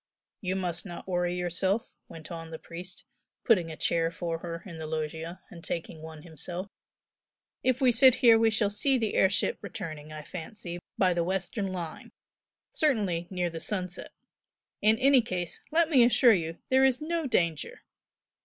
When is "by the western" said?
10.97-11.67